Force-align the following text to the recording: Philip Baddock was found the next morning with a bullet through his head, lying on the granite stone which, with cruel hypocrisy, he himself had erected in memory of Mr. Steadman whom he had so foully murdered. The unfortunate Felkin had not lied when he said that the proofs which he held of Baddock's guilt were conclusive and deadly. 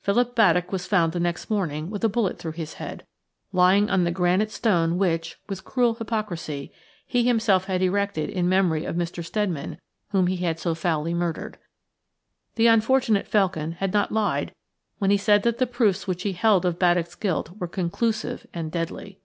Philip 0.00 0.36
Baddock 0.36 0.70
was 0.70 0.86
found 0.86 1.10
the 1.12 1.18
next 1.18 1.50
morning 1.50 1.90
with 1.90 2.04
a 2.04 2.08
bullet 2.08 2.38
through 2.38 2.52
his 2.52 2.74
head, 2.74 3.04
lying 3.52 3.90
on 3.90 4.04
the 4.04 4.12
granite 4.12 4.52
stone 4.52 4.96
which, 4.96 5.40
with 5.48 5.64
cruel 5.64 5.94
hypocrisy, 5.94 6.70
he 7.04 7.24
himself 7.24 7.64
had 7.64 7.82
erected 7.82 8.30
in 8.30 8.48
memory 8.48 8.84
of 8.84 8.94
Mr. 8.94 9.24
Steadman 9.24 9.80
whom 10.10 10.28
he 10.28 10.36
had 10.36 10.60
so 10.60 10.76
foully 10.76 11.14
murdered. 11.14 11.58
The 12.54 12.68
unfortunate 12.68 13.26
Felkin 13.26 13.72
had 13.78 13.92
not 13.92 14.12
lied 14.12 14.54
when 14.98 15.10
he 15.10 15.16
said 15.16 15.42
that 15.42 15.58
the 15.58 15.66
proofs 15.66 16.06
which 16.06 16.22
he 16.22 16.34
held 16.34 16.64
of 16.64 16.78
Baddock's 16.78 17.16
guilt 17.16 17.50
were 17.58 17.66
conclusive 17.66 18.46
and 18.54 18.70
deadly. 18.70 19.18